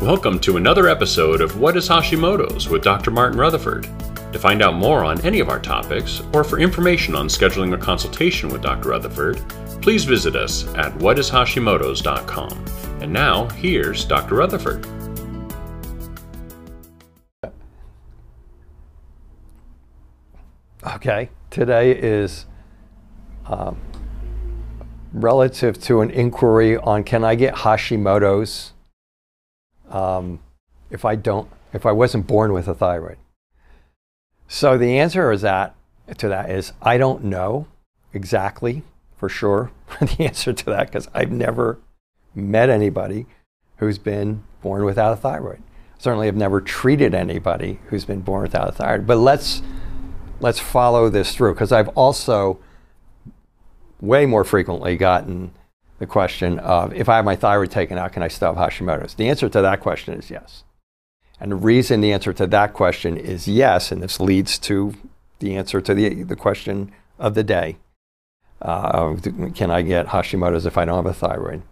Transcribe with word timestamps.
Welcome 0.00 0.40
to 0.40 0.56
another 0.56 0.88
episode 0.88 1.42
of 1.42 1.60
What 1.60 1.76
is 1.76 1.86
Hashimoto's 1.86 2.70
with 2.70 2.82
Dr. 2.82 3.10
Martin 3.10 3.38
Rutherford. 3.38 3.82
To 4.32 4.38
find 4.38 4.62
out 4.62 4.72
more 4.72 5.04
on 5.04 5.20
any 5.26 5.40
of 5.40 5.50
our 5.50 5.60
topics, 5.60 6.22
or 6.32 6.42
for 6.42 6.58
information 6.58 7.14
on 7.14 7.28
scheduling 7.28 7.74
a 7.74 7.76
consultation 7.76 8.48
with 8.48 8.62
Dr. 8.62 8.88
Rutherford, 8.88 9.46
please 9.82 10.04
visit 10.04 10.36
us 10.36 10.66
at 10.74 10.90
whatishashimoto's.com. 10.94 13.02
And 13.02 13.12
now, 13.12 13.50
here's 13.50 14.06
Dr. 14.06 14.36
Rutherford. 14.36 14.86
Okay, 20.94 21.28
today 21.50 21.90
is 21.90 22.46
um, 23.44 23.78
relative 25.12 25.78
to 25.82 26.00
an 26.00 26.10
inquiry 26.10 26.78
on 26.78 27.04
can 27.04 27.22
I 27.22 27.34
get 27.34 27.54
Hashimoto's 27.54 28.72
um, 29.90 30.40
if 30.90 31.04
I 31.04 31.16
don't, 31.16 31.50
if 31.72 31.86
I 31.86 31.92
wasn't 31.92 32.26
born 32.26 32.52
with 32.52 32.68
a 32.68 32.74
thyroid. 32.74 33.18
So 34.48 34.76
the 34.76 34.98
answer 34.98 35.30
is 35.30 35.42
that 35.42 35.74
to 36.18 36.28
that 36.28 36.50
is 36.50 36.72
I 36.82 36.98
don't 36.98 37.24
know 37.24 37.68
exactly 38.12 38.82
for 39.16 39.28
sure 39.28 39.70
the 40.00 40.24
answer 40.24 40.52
to 40.52 40.64
that 40.66 40.86
because 40.86 41.08
I've 41.14 41.30
never 41.30 41.78
met 42.34 42.70
anybody 42.70 43.26
who's 43.76 43.98
been 43.98 44.42
born 44.62 44.84
without 44.84 45.12
a 45.12 45.16
thyroid. 45.16 45.62
Certainly, 45.98 46.26
have 46.26 46.36
never 46.36 46.60
treated 46.60 47.14
anybody 47.14 47.78
who's 47.88 48.06
been 48.06 48.20
born 48.20 48.42
without 48.42 48.68
a 48.68 48.72
thyroid. 48.72 49.06
But 49.06 49.18
let's 49.18 49.62
let's 50.40 50.58
follow 50.58 51.10
this 51.10 51.34
through 51.34 51.54
because 51.54 51.72
I've 51.72 51.88
also 51.88 52.58
way 54.00 54.24
more 54.24 54.44
frequently 54.44 54.96
gotten 54.96 55.52
the 56.00 56.06
question 56.06 56.58
of 56.58 56.92
if 56.92 57.08
I 57.08 57.16
have 57.16 57.24
my 57.24 57.36
thyroid 57.36 57.70
taken 57.70 57.98
out, 57.98 58.12
can 58.12 58.24
I 58.24 58.28
still 58.28 58.54
have 58.54 58.72
Hashimoto's? 58.72 59.14
The 59.14 59.28
answer 59.28 59.48
to 59.48 59.60
that 59.60 59.80
question 59.80 60.14
is 60.14 60.30
yes. 60.30 60.64
And 61.38 61.52
the 61.52 61.56
reason 61.56 62.00
the 62.00 62.12
answer 62.12 62.32
to 62.32 62.46
that 62.48 62.72
question 62.72 63.16
is 63.16 63.46
yes, 63.46 63.92
and 63.92 64.02
this 64.02 64.18
leads 64.18 64.58
to 64.60 64.94
the 65.38 65.54
answer 65.54 65.80
to 65.80 65.94
the, 65.94 66.22
the 66.24 66.36
question 66.36 66.90
of 67.18 67.34
the 67.34 67.44
day 67.44 67.76
uh, 68.62 69.16
can 69.54 69.70
I 69.70 69.82
get 69.82 70.08
Hashimoto's 70.08 70.66
if 70.66 70.76
I 70.76 70.84
don't 70.84 70.96
have 70.96 71.06
a 71.06 71.14
thyroid? 71.14 71.62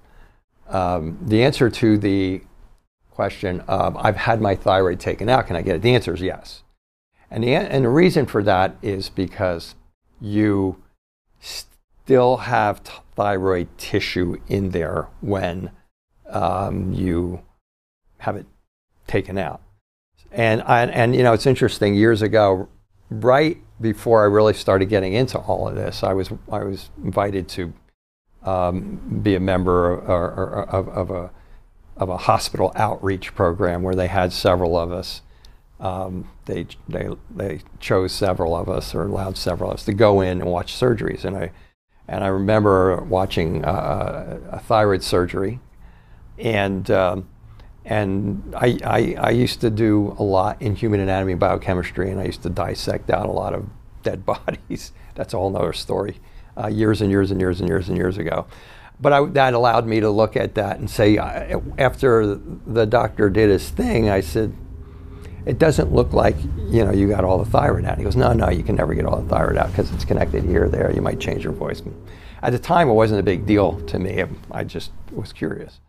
Um, 0.69 1.19
the 1.23 1.43
answer 1.43 1.69
to 1.71 1.99
the 1.99 2.43
question 3.11 3.61
of 3.62 3.97
I've 3.97 4.17
had 4.17 4.41
my 4.41 4.55
thyroid 4.55 5.01
taken 5.01 5.29
out, 5.29 5.47
can 5.47 5.56
I 5.56 5.62
get 5.62 5.77
it? 5.77 5.83
The 5.83 5.95
answer 5.95 6.15
is 6.15 6.21
yes. 6.21 6.62
And 7.31 7.45
the, 7.45 7.55
and 7.55 7.84
the 7.84 7.91
reason 7.91 8.25
for 8.27 8.43
that 8.43 8.77
is 8.81 9.11
because 9.11 9.75
you 10.21 10.83
still 12.09 12.39
have 12.39 12.81
thyroid 13.17 13.69
tissue 13.77 14.34
in 14.48 14.70
there 14.70 15.06
when 15.20 15.70
um, 16.31 16.91
you 16.91 17.39
have 18.17 18.34
it 18.34 18.47
taken 19.06 19.37
out. 19.37 19.61
And, 20.33 20.62
I, 20.62 20.87
and, 20.87 21.15
you 21.15 21.23
know, 21.23 21.34
it's 21.34 21.45
interesting, 21.45 21.95
years 21.95 22.23
ago, 22.23 22.70
right 23.11 23.59
before 23.78 24.23
I 24.23 24.25
really 24.25 24.55
started 24.55 24.87
getting 24.87 25.12
into 25.12 25.37
all 25.37 25.69
of 25.69 25.75
this, 25.75 26.03
I 26.03 26.15
was, 26.15 26.31
I 26.50 26.65
was 26.65 26.89
invited 27.05 27.47
to 27.50 27.75
um, 28.43 29.20
be 29.22 29.34
a 29.34 29.41
member 29.41 29.93
of, 29.93 30.70
of, 30.70 30.89
of, 30.89 31.11
a, 31.11 31.31
of 31.98 32.09
a 32.09 32.17
hospital 32.17 32.72
outreach 32.75 33.34
program 33.34 33.83
where 33.83 33.95
they 33.95 34.06
had 34.06 34.33
several 34.33 34.78
of 34.78 34.91
us. 34.91 35.20
Um, 35.78 36.31
they, 36.47 36.69
they, 36.89 37.11
they 37.31 37.61
chose 37.81 38.12
several 38.12 38.56
of 38.56 38.70
us 38.70 38.95
or 38.95 39.03
allowed 39.03 39.37
several 39.37 39.72
of 39.72 39.75
us 39.75 39.84
to 39.84 39.93
go 39.93 40.22
in 40.22 40.41
and 40.41 40.50
watch 40.50 40.72
surgeries. 40.72 41.27
And 41.27 41.37
I, 41.37 41.50
and 42.09 42.25
I 42.25 42.28
remember 42.28 43.03
watching 43.03 43.64
uh, 43.64 44.41
a 44.51 44.59
thyroid 44.59 45.03
surgery, 45.03 45.61
and 46.39 46.91
um, 46.91 47.28
and 47.84 48.55
I, 48.56 48.78
I, 48.84 49.17
I, 49.19 49.31
used 49.31 49.61
to 49.62 49.70
do 49.70 50.15
a 50.19 50.23
lot 50.23 50.61
in 50.61 50.77
human 50.77 51.00
anatomy 51.00 51.33
and 51.33 51.41
biochemistry, 51.41 52.10
and 52.10 52.21
I 52.21 52.25
used 52.25 52.43
to 52.43 52.50
dissect 52.50 53.10
out 53.10 53.27
a 53.27 53.33
lot 53.33 53.55
of 53.55 53.66
dead 54.03 54.27
bodies. 54.27 54.93
That's 55.15 55.34
a 55.34 55.38
whole 55.38 55.56
other 55.56 55.72
story. 55.72 56.21
Uh, 56.56 56.66
years 56.66 57.00
and 57.00 57.10
years 57.10 57.31
and 57.31 57.41
years 57.41 57.60
and 57.60 57.69
years 57.69 57.88
and 57.88 57.97
years 57.97 58.19
ago. 58.19 58.47
But 59.00 59.12
I, 59.12 59.25
that 59.27 59.54
allowed 59.54 59.87
me 59.87 60.00
to 60.00 60.10
look 60.10 60.37
at 60.37 60.56
that 60.56 60.78
and 60.78 60.91
say, 60.91 61.19
uh, 61.19 61.60
after 61.78 62.34
the 62.34 62.84
doctor 62.84 63.31
did 63.31 63.49
his 63.49 63.71
thing, 63.71 64.10
I 64.10 64.21
said, 64.21 64.54
it 65.48 65.59
doesn't 65.59 65.92
look 65.92 66.12
like 66.12 66.36
you 66.69 66.84
know 66.84 66.92
you 66.92 67.09
got 67.09 67.25
all 67.25 67.38
the 67.38 67.50
thyroid 67.50 67.86
out. 67.86 67.97
He 67.97 68.04
goes, 68.04 68.16
no, 68.16 68.34
no, 68.34 68.50
you 68.50 68.62
can 68.62 68.76
never 68.76 68.92
get 68.92 69.06
all 69.06 69.19
the 69.20 69.28
thyroid 69.28 69.56
out 69.56 69.69
because 69.69 69.91
it's 69.92 70.04
connected 70.04 70.44
here 70.44 70.66
or 70.66 70.69
there. 70.69 70.92
You 70.94 71.00
might 71.00 71.19
change 71.19 71.42
your 71.42 71.54
voice. 71.54 71.82
At 72.42 72.53
the 72.53 72.59
time, 72.59 72.88
it 72.91 72.92
wasn't 72.92 73.20
a 73.20 73.22
big 73.22 73.47
deal 73.47 73.81
to 73.86 73.98
me. 73.98 74.22
I 74.53 74.62
just 74.62 74.92
was 75.10 75.32
curious. 75.32 75.81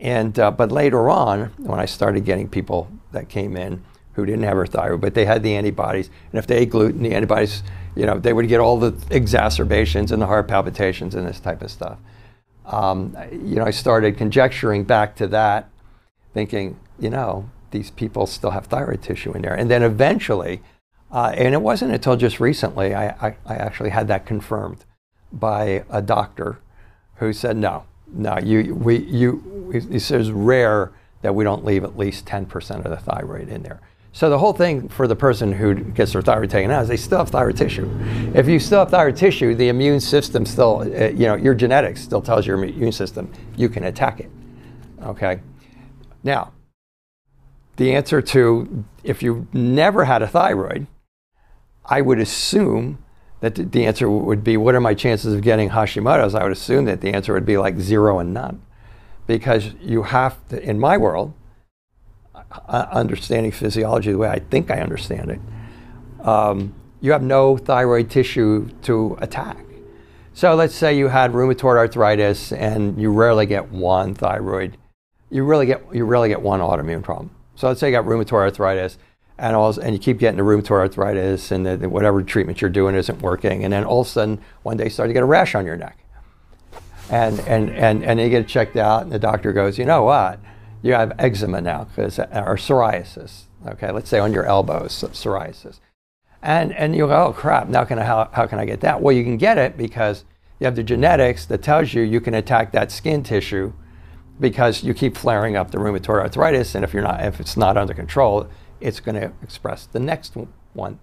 And 0.00 0.36
uh, 0.38 0.50
but 0.50 0.72
later 0.72 1.08
on, 1.08 1.52
when 1.58 1.78
I 1.78 1.86
started 1.86 2.24
getting 2.24 2.48
people 2.48 2.90
that 3.12 3.28
came 3.28 3.56
in 3.56 3.84
who 4.14 4.26
didn't 4.26 4.42
have 4.42 4.56
their 4.56 4.66
thyroid, 4.66 5.00
but 5.00 5.14
they 5.14 5.24
had 5.24 5.44
the 5.44 5.54
antibodies, 5.54 6.10
and 6.32 6.40
if 6.40 6.48
they 6.48 6.58
ate 6.58 6.70
gluten, 6.70 7.04
the 7.04 7.14
antibodies, 7.14 7.62
you 7.94 8.04
know, 8.04 8.18
they 8.18 8.32
would 8.32 8.48
get 8.48 8.58
all 8.58 8.80
the 8.80 8.92
exacerbations 9.10 10.10
and 10.10 10.20
the 10.20 10.26
heart 10.26 10.48
palpitations 10.48 11.14
and 11.14 11.26
this 11.26 11.38
type 11.38 11.62
of 11.62 11.70
stuff. 11.70 11.98
Um, 12.66 13.16
you 13.30 13.54
know, 13.54 13.64
I 13.64 13.70
started 13.70 14.18
conjecturing 14.18 14.82
back 14.84 15.14
to 15.16 15.28
that, 15.28 15.70
thinking, 16.34 16.80
you 16.98 17.10
know, 17.10 17.48
these 17.70 17.90
people 17.90 18.26
still 18.26 18.50
have 18.50 18.66
thyroid 18.66 19.02
tissue 19.02 19.32
in 19.32 19.42
there. 19.42 19.54
And 19.54 19.70
then 19.70 19.82
eventually, 19.82 20.62
uh, 21.10 21.32
and 21.36 21.54
it 21.54 21.62
wasn't 21.62 21.92
until 21.92 22.16
just 22.16 22.40
recently, 22.40 22.94
I, 22.94 23.08
I, 23.08 23.36
I, 23.46 23.54
actually 23.56 23.90
had 23.90 24.08
that 24.08 24.26
confirmed 24.26 24.84
by 25.32 25.84
a 25.88 26.02
doctor 26.02 26.58
who 27.16 27.32
said, 27.32 27.56
no, 27.56 27.84
no, 28.12 28.38
you, 28.38 28.74
we, 28.74 28.98
you, 28.98 29.70
he 29.90 29.98
says 29.98 30.30
rare 30.30 30.92
that 31.22 31.34
we 31.34 31.44
don't 31.44 31.64
leave 31.64 31.84
at 31.84 31.98
least 31.98 32.26
10% 32.26 32.84
of 32.84 32.90
the 32.90 32.96
thyroid 32.96 33.48
in 33.48 33.62
there. 33.62 33.80
So 34.12 34.30
the 34.30 34.38
whole 34.38 34.52
thing 34.52 34.88
for 34.88 35.06
the 35.06 35.16
person 35.16 35.52
who 35.52 35.74
gets 35.74 36.12
their 36.12 36.22
thyroid 36.22 36.50
taken 36.50 36.70
out 36.70 36.82
is 36.82 36.88
they 36.88 36.96
still 36.96 37.18
have 37.18 37.28
thyroid 37.28 37.56
tissue. 37.56 37.88
If 38.34 38.48
you 38.48 38.58
still 38.58 38.80
have 38.80 38.90
thyroid 38.90 39.16
tissue, 39.16 39.54
the 39.54 39.68
immune 39.68 40.00
system 40.00 40.44
still, 40.46 40.80
uh, 40.80 41.08
you 41.08 41.26
know, 41.26 41.34
your 41.34 41.54
genetics 41.54 42.00
still 42.00 42.22
tells 42.22 42.46
your 42.46 42.62
immune 42.62 42.92
system 42.92 43.32
you 43.56 43.68
can 43.68 43.84
attack 43.84 44.20
it. 44.20 44.30
Okay. 45.02 45.40
Now, 46.24 46.52
the 47.78 47.94
answer 47.94 48.20
to 48.20 48.84
if 49.02 49.22
you 49.22 49.46
never 49.52 50.04
had 50.04 50.20
a 50.20 50.28
thyroid, 50.28 50.86
I 51.84 52.02
would 52.02 52.18
assume 52.18 53.02
that 53.40 53.54
the 53.72 53.86
answer 53.86 54.10
would 54.10 54.42
be 54.44 54.56
what 54.56 54.74
are 54.74 54.80
my 54.80 54.94
chances 54.94 55.32
of 55.32 55.42
getting 55.42 55.70
Hashimoto's? 55.70 56.34
I 56.34 56.42
would 56.42 56.52
assume 56.52 56.84
that 56.86 57.00
the 57.00 57.14
answer 57.14 57.32
would 57.32 57.46
be 57.46 57.56
like 57.56 57.78
zero 57.78 58.18
and 58.18 58.34
none. 58.34 58.60
Because 59.26 59.74
you 59.80 60.02
have 60.02 60.36
to, 60.48 60.60
in 60.60 60.80
my 60.80 60.96
world, 60.96 61.34
understanding 62.66 63.52
physiology 63.52 64.10
the 64.10 64.18
way 64.18 64.28
I 64.28 64.40
think 64.40 64.70
I 64.70 64.80
understand 64.80 65.30
it, 65.30 66.26
um, 66.26 66.74
you 67.00 67.12
have 67.12 67.22
no 67.22 67.56
thyroid 67.56 68.10
tissue 68.10 68.70
to 68.82 69.16
attack. 69.20 69.64
So 70.34 70.54
let's 70.54 70.74
say 70.74 70.96
you 70.96 71.08
had 71.08 71.32
rheumatoid 71.32 71.76
arthritis 71.76 72.52
and 72.52 73.00
you 73.00 73.12
rarely 73.12 73.46
get 73.46 73.70
one 73.70 74.14
thyroid, 74.14 74.76
you 75.30 75.44
really 75.44 75.66
get 75.66 75.82
you 75.92 76.04
rarely 76.04 76.28
get 76.28 76.42
one 76.42 76.60
autoimmune 76.60 77.02
problem. 77.02 77.30
So 77.58 77.66
let's 77.66 77.80
say 77.80 77.88
you 77.88 77.92
got 77.92 78.04
rheumatoid 78.04 78.34
arthritis, 78.34 78.98
and 79.36 79.56
all, 79.56 79.76
and 79.80 79.92
you 79.92 79.98
keep 79.98 80.18
getting 80.18 80.36
the 80.36 80.44
rheumatoid 80.44 80.70
arthritis, 80.70 81.50
and 81.50 81.66
the, 81.66 81.76
the, 81.76 81.88
whatever 81.88 82.22
treatment 82.22 82.60
you're 82.60 82.70
doing 82.70 82.94
isn't 82.94 83.20
working, 83.20 83.64
and 83.64 83.72
then 83.72 83.82
all 83.82 84.02
of 84.02 84.06
a 84.06 84.10
sudden 84.10 84.40
one 84.62 84.76
day 84.76 84.84
you 84.84 84.90
start 84.90 85.08
to 85.08 85.12
get 85.12 85.24
a 85.24 85.26
rash 85.26 85.56
on 85.56 85.66
your 85.66 85.76
neck, 85.76 85.98
and 87.10 87.40
and 87.40 87.70
and 87.70 88.04
and 88.04 88.20
you 88.20 88.28
get 88.28 88.42
it 88.42 88.46
checked 88.46 88.76
out, 88.76 89.02
and 89.02 89.10
the 89.10 89.18
doctor 89.18 89.52
goes, 89.52 89.76
you 89.76 89.84
know 89.84 90.04
what, 90.04 90.38
you 90.82 90.92
have 90.92 91.12
eczema 91.18 91.60
now, 91.60 91.82
because 91.82 92.20
uh, 92.20 92.44
or 92.46 92.54
psoriasis. 92.54 93.46
Okay, 93.66 93.90
let's 93.90 94.08
say 94.08 94.20
on 94.20 94.32
your 94.32 94.46
elbows, 94.46 94.92
psoriasis, 94.92 95.80
and 96.40 96.72
and 96.74 96.94
you 96.94 97.08
go, 97.08 97.26
oh 97.26 97.32
crap, 97.32 97.66
now 97.66 97.82
can 97.82 97.98
I, 97.98 98.04
how 98.04 98.30
how 98.32 98.46
can 98.46 98.60
I 98.60 98.66
get 98.66 98.82
that? 98.82 99.02
Well, 99.02 99.16
you 99.16 99.24
can 99.24 99.36
get 99.36 99.58
it 99.58 99.76
because 99.76 100.24
you 100.60 100.66
have 100.66 100.76
the 100.76 100.84
genetics 100.84 101.44
that 101.46 101.64
tells 101.64 101.92
you 101.92 102.02
you 102.02 102.20
can 102.20 102.34
attack 102.34 102.70
that 102.70 102.92
skin 102.92 103.24
tissue 103.24 103.72
because 104.40 104.84
you 104.84 104.94
keep 104.94 105.16
flaring 105.16 105.56
up 105.56 105.70
the 105.70 105.78
rheumatoid 105.78 106.20
arthritis, 106.20 106.74
and 106.74 106.84
if 106.84 106.92
you're 106.92 107.02
not, 107.02 107.24
if 107.24 107.40
it's 107.40 107.56
not 107.56 107.76
under 107.76 107.94
control, 107.94 108.48
it's 108.80 109.00
going 109.00 109.14
to 109.14 109.32
express 109.42 109.86
the 109.86 110.00
next 110.00 110.36
one, 110.72 111.00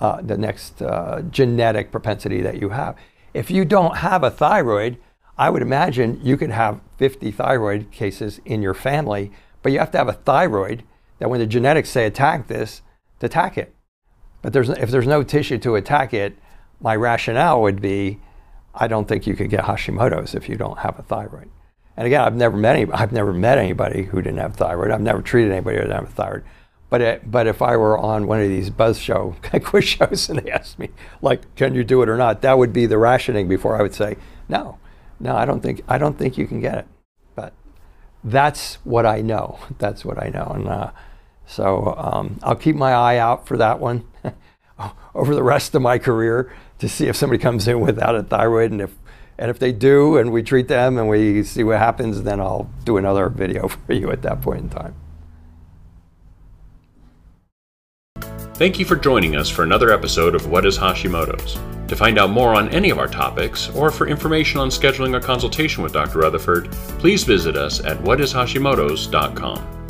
uh, 0.00 0.20
the 0.20 0.36
next 0.36 0.82
uh, 0.82 1.22
genetic 1.30 1.92
propensity 1.92 2.40
that 2.42 2.60
you 2.60 2.70
have. 2.70 2.96
If 3.34 3.50
you 3.50 3.64
don't 3.64 3.98
have 3.98 4.24
a 4.24 4.30
thyroid, 4.30 4.98
I 5.38 5.50
would 5.50 5.62
imagine 5.62 6.20
you 6.22 6.36
could 6.36 6.50
have 6.50 6.80
50 6.98 7.30
thyroid 7.30 7.90
cases 7.90 8.40
in 8.44 8.62
your 8.62 8.74
family, 8.74 9.32
but 9.62 9.72
you 9.72 9.78
have 9.78 9.90
to 9.92 9.98
have 9.98 10.08
a 10.08 10.12
thyroid 10.12 10.82
that 11.18 11.30
when 11.30 11.40
the 11.40 11.46
genetics 11.46 11.90
say 11.90 12.04
attack 12.04 12.48
this, 12.48 12.82
to 13.20 13.26
attack 13.26 13.56
it. 13.56 13.74
But 14.42 14.52
there's, 14.52 14.68
if 14.68 14.90
there's 14.90 15.06
no 15.06 15.22
tissue 15.22 15.58
to 15.58 15.76
attack 15.76 16.12
it, 16.12 16.36
my 16.80 16.96
rationale 16.96 17.62
would 17.62 17.80
be 17.80 18.18
I 18.74 18.88
don't 18.88 19.06
think 19.06 19.26
you 19.26 19.34
could 19.34 19.50
get 19.50 19.64
Hashimoto's 19.64 20.34
if 20.34 20.48
you 20.48 20.56
don't 20.56 20.78
have 20.78 20.98
a 20.98 21.02
thyroid. 21.02 21.50
And 21.96 22.06
again, 22.06 22.22
I've 22.22 22.34
never 22.34 22.56
met 22.56 22.76
any, 22.76 22.90
I've 22.92 23.12
never 23.12 23.32
met 23.32 23.58
anybody 23.58 24.04
who 24.04 24.22
didn't 24.22 24.38
have 24.38 24.56
thyroid. 24.56 24.90
I've 24.90 25.00
never 25.00 25.22
treated 25.22 25.52
anybody 25.52 25.76
who 25.76 25.82
didn't 25.82 25.96
have 25.96 26.08
a 26.08 26.12
thyroid. 26.12 26.44
But 26.88 27.00
it, 27.00 27.30
but 27.30 27.46
if 27.46 27.62
I 27.62 27.76
were 27.76 27.96
on 27.96 28.26
one 28.26 28.40
of 28.40 28.48
these 28.48 28.68
buzz 28.68 28.98
show 28.98 29.34
quiz 29.64 29.84
shows 29.84 30.28
and 30.30 30.40
they 30.40 30.50
asked 30.50 30.78
me 30.78 30.90
like, 31.20 31.54
can 31.54 31.74
you 31.74 31.84
do 31.84 32.02
it 32.02 32.08
or 32.08 32.16
not, 32.16 32.42
that 32.42 32.58
would 32.58 32.72
be 32.72 32.86
the 32.86 32.98
rationing 32.98 33.48
before 33.48 33.78
I 33.78 33.82
would 33.82 33.94
say 33.94 34.16
no, 34.48 34.78
no, 35.18 35.34
I 35.34 35.46
don't 35.46 35.62
think 35.62 35.82
I 35.88 35.98
don't 35.98 36.18
think 36.18 36.36
you 36.36 36.46
can 36.46 36.60
get 36.60 36.78
it. 36.78 36.86
But 37.34 37.54
that's 38.22 38.74
what 38.84 39.06
I 39.06 39.22
know. 39.22 39.58
That's 39.78 40.04
what 40.04 40.22
I 40.22 40.28
know. 40.28 40.52
And 40.54 40.68
uh, 40.68 40.90
so 41.46 41.94
um, 41.96 42.38
I'll 42.42 42.56
keep 42.56 42.76
my 42.76 42.92
eye 42.92 43.16
out 43.16 43.46
for 43.46 43.56
that 43.56 43.80
one 43.80 44.04
over 45.14 45.34
the 45.34 45.42
rest 45.42 45.74
of 45.74 45.82
my 45.82 45.98
career 45.98 46.52
to 46.78 46.88
see 46.88 47.06
if 47.06 47.16
somebody 47.16 47.40
comes 47.40 47.68
in 47.68 47.80
without 47.80 48.14
a 48.14 48.22
thyroid. 48.22 48.70
And 48.70 48.80
if, 48.80 48.94
and 49.42 49.50
if 49.50 49.58
they 49.58 49.72
do 49.72 50.16
and 50.18 50.30
we 50.30 50.40
treat 50.40 50.68
them 50.68 50.96
and 50.96 51.08
we 51.08 51.42
see 51.42 51.64
what 51.64 51.78
happens, 51.78 52.22
then 52.22 52.38
I'll 52.38 52.70
do 52.84 52.96
another 52.96 53.28
video 53.28 53.66
for 53.86 53.92
you 53.92 54.12
at 54.12 54.22
that 54.22 54.40
point 54.40 54.60
in 54.60 54.68
time. 54.68 54.94
Thank 58.54 58.78
you 58.78 58.84
for 58.84 58.94
joining 58.94 59.34
us 59.34 59.48
for 59.48 59.64
another 59.64 59.90
episode 59.90 60.36
of 60.36 60.46
What 60.46 60.64
is 60.64 60.78
Hashimoto's. 60.78 61.58
To 61.88 61.96
find 61.96 62.20
out 62.20 62.30
more 62.30 62.54
on 62.54 62.68
any 62.68 62.90
of 62.90 62.98
our 62.98 63.08
topics, 63.08 63.68
or 63.70 63.90
for 63.90 64.06
information 64.06 64.60
on 64.60 64.68
scheduling 64.68 65.16
a 65.16 65.20
consultation 65.20 65.82
with 65.82 65.92
Dr. 65.92 66.20
Rutherford, 66.20 66.70
please 67.00 67.24
visit 67.24 67.56
us 67.56 67.84
at 67.84 67.98
whatishashimoto's.com. 67.98 69.81